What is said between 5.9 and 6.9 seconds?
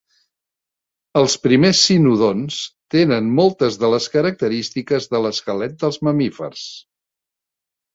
mamífers.